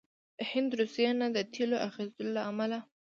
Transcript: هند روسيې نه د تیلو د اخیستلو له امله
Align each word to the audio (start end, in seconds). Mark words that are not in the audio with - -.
هند 0.49 0.69
روسيې 0.79 1.11
نه 1.19 1.27
د 1.35 1.37
تیلو 1.53 1.77
د 1.81 1.83
اخیستلو 1.89 2.29
له 2.37 2.41
امله 2.51 2.79